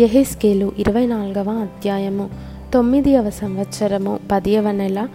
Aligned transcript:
ఎహెస్కేలు 0.00 0.72
ఇరవై 0.78 1.06
నాలుగవ 1.06 1.50
అధ్యాయము 1.50 2.30
తొమ్మిదవ 2.74 3.30
సంవత్సరము 3.30 4.20
పదియవ 4.32 4.70
నెల 4.70 5.08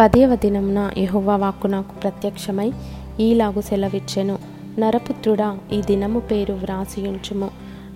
పదియవ 0.00 0.34
దినమున 0.34 0.90
యహోవా 0.98 1.36
వాక్కు 1.36 1.66
నాకు 1.66 2.00
ప్రత్యక్షమై 2.00 2.72
ఈలాగు 3.20 3.60
సెలవిచ్చెను. 3.60 4.38
నరపుత్రుడా 4.78 5.58
ఈ 5.72 5.80
దినము 5.80 6.20
పేరు 6.20 6.52
వ్రాసియుంచుము. 6.52 7.50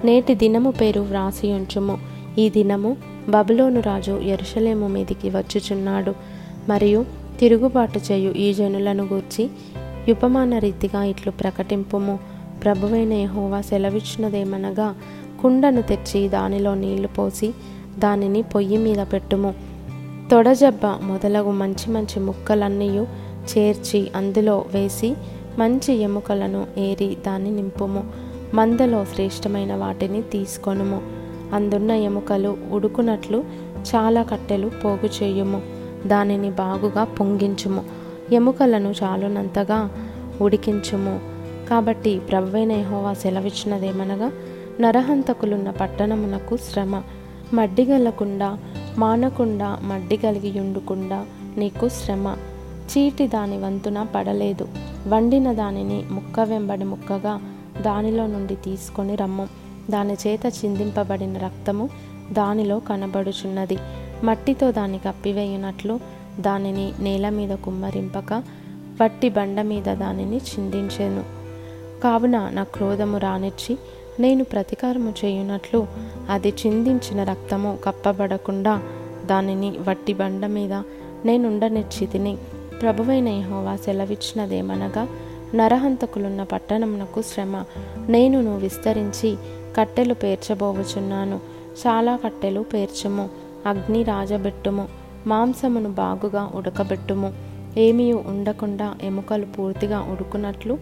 నేటి 0.04 0.34
దినము 0.34 0.70
పేరు 0.70 1.00
వ్రాసియుంచుము. 1.00 1.98
ఈ 2.38 2.50
దినము 2.50 2.96
బబులోను 3.28 3.80
రాజు 3.80 4.20
ఎరుషలేము 4.20 4.88
మీదికి 4.88 5.28
వచ్చుచున్నాడు. 5.28 6.14
మరియు 6.68 7.06
తిరుగుబాటు 7.40 8.00
చేయు 8.12 8.32
ఈ 8.32 8.54
జనులను 8.54 9.04
గూర్చి 9.04 9.50
ఉపమాన 10.10 10.58
రీతిగా 10.58 11.04
ఇట్లు 11.04 11.32
ప్రకటింపుము. 11.32 12.18
ప్రభువైన 12.64 13.12
యహోవా 13.12 13.60
సెలవిచ్చినదేమనగా 13.60 14.94
కుండను 15.42 15.82
తెచ్చి 15.82 16.28
దానిలో 16.28 16.74
నీళ్ళు 16.74 17.08
పోసి 17.08 17.54
దానిని 17.98 18.42
పొయ్యి 18.42 18.78
మీద 18.78 19.06
పెట్టుము. 19.12 19.54
తొడజబ్బ 20.30 20.86
మొదలగు 20.86 21.50
మంచి 21.50 21.90
మంచి 21.90 22.20
ముక్కలన్నీ 22.20 22.98
చేర్చి 23.58 24.10
అందులో 24.16 24.64
వేసి 24.74 25.14
మంచి 25.58 25.94
ఎముకలను 25.94 26.66
ఏరి 26.78 27.16
దాన్ని 27.26 27.50
నింపుము. 27.50 28.04
మందలో 28.54 29.04
శ్రేష్టమైన 29.04 29.74
వాటిని 29.74 30.22
తీసుకొనుము. 30.22 31.02
అందున్న 31.52 31.90
ఎముకలు 31.90 32.56
ఉడుకునట్లు 32.72 33.44
చాలా 33.94 34.22
కట్టెలు 34.22 34.70
పోగు 34.84 35.22
చేయుము. 35.22 35.62
దానిని 36.06 36.50
బాగుగా 36.50 37.04
పొంగించుము. 37.04 37.84
ఎముకలను 38.32 38.94
చాలునంతగా 39.02 39.90
ఉడికించుము. 40.40 41.20
కాబట్టి 41.70 42.18
ప్రభువైన 42.18 42.72
యెహోవా 42.72 43.12
సెలవిచ్చినదేమనగా 43.12 44.32
నరహంతకులున్న 44.80 45.70
పట్టణమునకు 45.70 46.56
శ్రమ. 46.56 47.02
మడ్డిగలకుండా 47.54 48.58
మానకుండా 48.98 49.78
మడ్డి 49.82 50.16
కలిగి 50.16 50.60
ఉండుకుండా 50.60 51.26
నీకు 51.56 51.88
శ్రమ. 51.88 52.36
చీటి 52.90 53.28
దాని 53.28 53.58
వంతున 53.58 54.06
పడలేదు. 54.14 54.68
వండిన 55.08 55.52
దానిని 55.52 56.04
ముక్క 56.10 56.40
వెంబడి 56.40 56.84
ముక్కగా 56.84 57.40
దానిలో 57.82 58.26
నుండి 58.26 58.54
తీసుకొని 58.54 59.14
రమ్ము. 59.14 59.48
దాని 59.90 60.12
చేత 60.12 60.46
చిందింపబడిన 60.46 61.38
రక్తము 61.38 61.88
దానిలో 62.32 62.78
కనబడుచున్నది. 62.78 63.78
మట్టితో 64.24 64.72
దాన్ని 64.72 64.98
కప్పివేయునట్లు 64.98 66.00
దానిని 66.40 66.92
నేల 66.98 67.28
మీద 67.28 67.50
కుమ్మరింపక 67.50 68.42
వట్టి 69.02 69.28
బండ 69.28 69.60
మీద 69.60 69.84
దానిని 69.84 70.36
చిందించెను. 70.36 71.24
కావున 72.02 72.50
నా 72.52 72.62
క్రోధము 72.62 73.18
రానిచ్చి 73.18 73.78
నేను 74.20 74.44
ప్రతీకారము 74.44 75.14
చేయునట్లు 75.24 75.86
అది 76.30 76.48
చిందించిన 76.48 77.24
రక్తము 77.24 77.78
కప్పబడకుండా 77.84 78.82
దానిని 79.26 79.70
వట్టి 79.70 80.14
బండ 80.14 80.46
మీద 80.46 80.72
నేనుండనిచ్చి 81.24 82.06
తిని 82.06 82.38
ప్రభువైన 82.82 83.28
హోవా 83.28 83.76
సెలవిచ్చినదేమనగా 83.76 85.08
నరహంతకులున్న 85.54 86.42
పట్టణమునకు 86.42 87.22
శ్రమ. 87.22 87.64
నేనును 88.08 88.58
విస్తరించి 88.58 89.36
కట్టెలు 89.76 90.14
పేర్చబోవుచున్నాను. 90.14 91.40
చాలా 91.86 92.16
కట్టెలు 92.16 92.60
పేర్చము. 92.60 93.28
అగ్ని 93.66 94.02
రాజబెట్టుము. 94.02 94.88
మాంసమును 95.26 95.90
బాగుగా 95.90 96.50
ఉడకబెట్టుము. 96.54 97.32
ఏమీ 97.76 98.12
ఉండకుండా 98.12 98.94
ఎముకలు 99.02 99.46
పూర్తిగా 99.46 100.00
ఉడుకునట్లు 100.00 100.78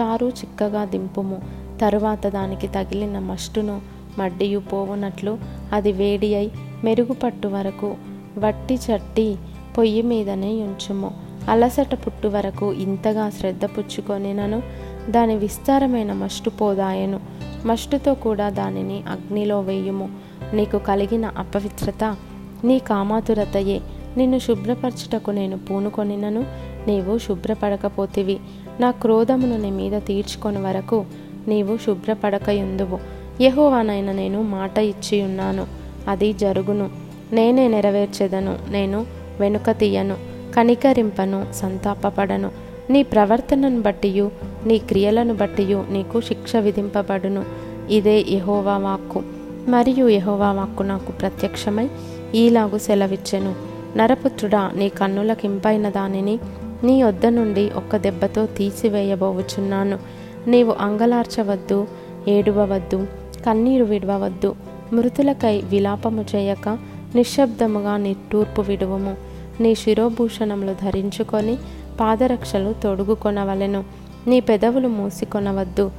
చారు 0.00 0.26
చిక్కగా 0.26 0.84
దింపుము. 0.84 1.61
తరువాత 1.80 2.26
దానికి 2.26 2.66
తగిలిన 2.66 3.18
మస్టును 3.18 3.80
మడ్డియు 4.18 4.58
పోవునట్లు 4.58 5.38
అది 5.72 5.92
వేడి 5.92 6.34
అయి 6.34 6.52
మెరుగుపట్టు 6.84 7.48
వరకు 7.48 7.94
వట్టి 8.38 8.74
చట్టి 8.74 9.36
పొయ్యి 9.78 10.02
మీదనే 10.02 10.62
ఉంచుము. 10.62 11.10
అలసట 11.48 11.94
పుట్టు 11.94 12.28
వరకు 12.28 12.72
ఇంతగా 12.72 13.30
శ్రద్ధ 13.30 13.64
పుచ్చుకొనినను 13.64 14.62
దాని 15.10 15.36
విస్తారమైన 15.36 16.12
మస్టు 16.12 16.50
పోదాయను. 16.50 17.20
మస్టుతో 17.66 18.14
కూడా 18.14 18.50
దానిని 18.50 19.02
అగ్నిలో 19.08 19.60
వేయుము. 19.60 20.10
నీకు 20.52 20.78
కలిగిన 20.78 21.26
అపవిత్రత 21.26 22.16
నీ 22.64 22.78
కామాతురతయే 22.78 23.80
నిన్ను 24.16 24.38
శుభ్రపరచుటకు 24.38 25.30
నేను 25.30 25.58
పూనుకొనినను. 25.58 26.44
నీవు 26.86 27.18
శుభ్రపడకపోతివి. 27.18 28.38
నా 28.80 28.90
క్రోధమును 28.90 29.56
నీ 29.56 29.70
మీద 29.70 30.02
తీర్చుకొని 30.02 30.58
వరకు 30.58 31.04
నీవు 31.48 31.76
శుభ్రపడకయుందువు. 31.76 32.98
యహోవానైన 33.42 34.12
నేను 34.12 34.42
మాట 34.42 34.78
ఇచ్చి 34.78 35.22
ఉన్నాను 35.22 35.66
అది 36.08 36.32
జరుగును. 36.32 36.90
నేనే 37.32 37.68
నెరవేర్చెదను. 37.68 38.58
నేను 38.70 39.06
వెనుక 39.40 39.70
తీయను. 39.70 40.16
కనికరింపను. 40.56 41.46
సంతాపపడను. 41.54 42.50
నీ 42.90 43.02
ప్రవర్తనను 43.02 43.80
బట్టియు 43.80 44.30
నీ 44.66 44.78
క్రియలను 44.78 45.34
బట్టియు 45.34 45.84
నీకు 45.90 46.20
శిక్ష 46.20 46.56
విధింపబడును. 46.56 47.44
ఇదే 47.90 48.24
యహోవా 48.28 48.78
వాక్కు. 48.78 49.22
మరియు 49.68 50.08
యహోవా 50.08 50.52
వాక్కు 50.52 50.82
నాకు 50.82 51.12
ప్రత్యక్షమై 51.12 51.88
ఈలాగు 52.34 52.78
సెలవిచ్చెను. 52.78 53.54
నరపుత్రుడా 53.96 54.70
నీ 54.74 54.88
కన్నులకింపైన 54.88 55.88
దానిని 55.88 56.38
నీ 56.84 57.02
వద్ద 57.02 57.26
నుండి 57.26 57.70
ఒక్క 57.76 57.96
దెబ్బతో 57.96 58.46
తీసివేయబోవుచున్నాను. 58.46 59.98
నీవు 60.46 60.74
అంగలార్చవద్దు 60.80 61.86
ఏడువవద్దు 62.28 63.06
కన్నీరు 63.46 63.84
విడవవద్దు. 63.84 64.54
మృతులకై 64.92 65.60
విలాపము 65.60 66.24
చేయక 66.34 66.78
నిశ్శబ్దముగా 67.14 67.96
నీ 67.96 68.16
తూర్పు 68.32 68.60
విడువము. 68.60 69.16
నీ 69.60 69.74
శిరోభూషణములు 69.74 70.74
ధరించుకొని 70.82 71.58
పాదరక్షలు 72.00 72.74
తొడుగుకొనవలెను. 72.82 73.84
నీ 74.26 74.40
పెదవులు 74.40 74.88
మూసికొనవద్దు. 74.88 75.90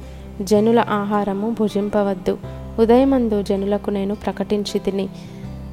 జనుల 0.42 0.84
ఆహారము 0.88 1.50
భుజింపవద్దు. 1.50 2.38
ఉదయమందు 2.80 3.42
జనులకు 3.42 3.90
నేను 3.90 4.14
ప్రకటించి 4.14 4.78
తిని 4.78 5.08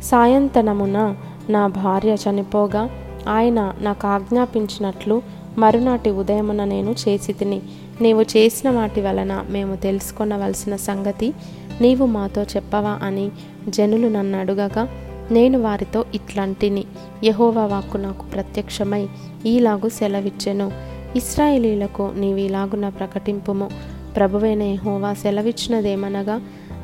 సాయంతనమున 0.03 1.15
నా 1.49 1.67
భార్య 1.67 2.09
చనిపోగా 2.09 2.89
ఆయన 3.29 3.73
నాకు 3.79 4.07
ఆజ్ఞాపించినట్లు 4.07 5.21
మరునాటి 5.57 6.09
ఉదయమున 6.09 6.63
నేను 6.63 6.95
చేసి 7.07 7.33
తిని 7.33 7.61
నీవు 8.01 8.21
చేసిన 8.21 8.69
వాటి 8.69 9.01
వలన 9.01 9.45
మేము 9.49 9.75
తెలుసుకొనవలసిన 9.75 10.75
సంగతి 10.75 11.33
నీవు 11.81 12.05
మాతో 12.05 12.43
చెప్పవా 12.43 12.99
అని 13.03 13.31
జనులు 13.69 14.07
నన్ను 14.07 14.39
అడుగగా 14.39 14.87
నేను 15.31 15.61
వారితో 15.61 16.05
ఇట్లాంటిని. 16.15 16.85
యహోవా 17.23 17.65
వాక్కు 17.65 17.97
నాకు 17.97 18.25
ప్రత్యక్షమై 18.25 19.07
ఈలాగు 19.45 19.89
సెలవిచ్చెను. 19.89 20.71
ఇస్రాయేలీలకు 21.15 22.11
నీవు 22.15 22.37
ఇలాగున 22.37 22.89
ప్రకటింపుము. 22.89 23.69
ప్రభువైన 24.15 24.61
యహోవా 24.61 25.13
సెలవిచ్చినదేమనగా 25.13 26.41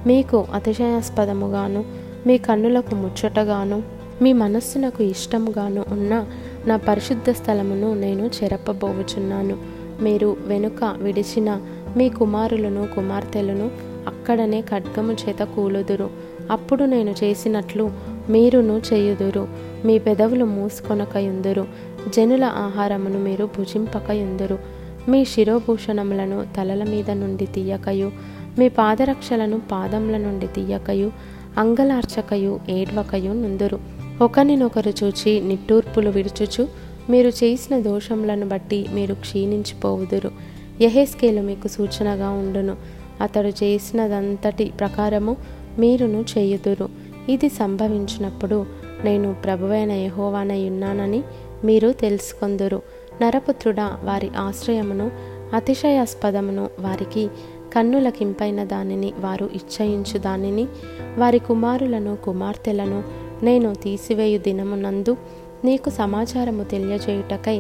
మీకు 0.08 0.46
అతిశయాస్పదముగాను 0.54 1.86
మీ 2.28 2.38
కన్నులకు 2.38 2.96
ముచ్చటగాను 2.96 3.84
మీ 4.22 4.34
మనస్సునకు 4.34 5.04
ఇష్టముగాను 5.04 5.86
ఉన్న 5.92 6.26
నా 6.68 6.78
పరిశుద్ధ 6.78 7.30
స్థలమును 7.30 7.94
నేను 7.94 8.30
చెరపబోవుచున్నాను. 8.44 9.77
మీరు 10.02 10.38
వెనుక 10.46 10.96
విడిచిన 10.98 11.62
మీ 11.98 12.10
కుమారులను 12.10 12.88
కుమార్తెలను 12.88 13.72
అక్కడనే 14.08 14.62
ఖడ్గము 14.62 15.14
చేత 15.14 15.44
కూలుదురు. 15.44 16.10
అప్పుడు 16.52 16.84
నేను 16.84 17.16
చేసినట్లు 17.24 17.92
మీరును 18.30 18.82
చేయుదురు. 18.94 19.48
మీ 19.86 20.00
పెదవులు 20.00 20.46
మూసుకొనకయుందురు. 20.46 21.66
జనుల 22.16 22.44
ఆహారమును 22.44 23.20
మీరు 23.20 23.46
భుజింపకయుందురు. 23.46 24.60
మీ 25.10 25.26
శిరోభూషణములను 25.26 26.46
తలల 26.58 26.84
మీద 26.84 27.12
నుండి 27.12 27.46
తీయకయు. 27.46 28.12
మీ 28.60 28.70
పాదరక్షలను 28.70 29.62
పాదముల 29.72 30.18
నుండి 30.18 30.48
తీయకయు. 30.48 31.12
అంగలార్చకయు 31.58 32.60
ఏడ్వకయు 32.70 33.32
నుందురు. 33.34 33.80
ఒకరినొకరు 34.22 34.94
చూచి 35.04 35.42
నిట్టూర్పులు 35.42 36.10
విడుచుచు 36.10 36.68
మీరు 37.10 37.30
చేసిన 37.30 37.80
దోషములను 37.80 38.48
బట్టి 38.48 38.86
మీరు 38.94 39.14
క్షీణించిపోవుదురు. 39.14 40.32
యహేస్కేలు 40.82 41.42
మీకు 41.42 41.68
సూచనగా 41.68 42.30
ఉండును. 42.30 42.76
అతడు 43.22 43.48
చేసినదంతటి 43.48 44.72
ప్రకారము 44.80 45.38
మీరును 45.80 46.26
చేయుదురు. 46.38 46.90
ఇది 47.30 47.50
సంభవించినప్పుడు 47.50 48.66
నేను 49.04 49.36
ప్రభువైన 49.44 49.92
యహోవానై 49.92 50.70
ఉన్నానని 50.70 51.24
మీరు 51.64 51.92
తెలుసుకొందురు. 51.92 52.82
నరపుత్రుడ 53.22 53.80
వారి 53.80 54.30
ఆశ్రయమును 54.38 55.12
అతిశయాస్పదమును 55.54 56.70
వారికి 56.80 57.28
కన్నులకింపైన 57.76 58.64
దానిని 58.64 59.14
వారు 59.20 59.50
ఇచ్చయించు 59.54 60.18
దానిని 60.18 60.68
వారి 61.18 61.40
కుమారులను 61.40 62.16
కుమార్తెలను 62.16 63.04
నేను 63.44 63.76
తీసివేయు 63.76 64.40
దినమునందు 64.40 65.18
నీకు 65.66 65.90
సమాచారము 65.90 66.64
తెలియజేయుటకై 66.64 67.60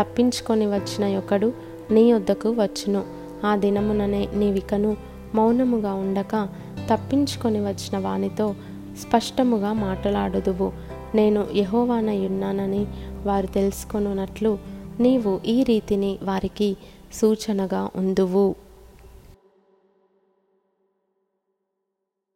తప్పించుకొని 0.00 0.66
వచ్చిన 0.66 1.18
ఒకడు 1.18 1.52
నీ 1.90 2.12
వద్దకు 2.12 2.50
వచ్చును. 2.50 3.04
ఆ 3.46 3.56
దినముననే 3.56 4.28
నీవికను 4.34 4.96
మౌనముగా 5.34 5.94
ఉండక 5.94 6.48
తప్పించుకొని 6.90 7.60
వచ్చిన 7.60 7.98
వానితో 7.98 8.54
స్పష్టముగా 8.98 9.72
మాట్లాడుదువు. 9.72 10.72
నేను 11.14 11.46
యహోవానయున్నానని 11.54 12.86
వారు 13.26 13.46
తెలుసుకొనున్నట్లు 13.46 14.58
నీవు 15.00 15.40
ఈ 15.46 15.62
రీతిని 15.62 16.18
వారికి 16.22 16.76
సూచనగా 17.12 17.90
ఉందువు. 17.96 18.54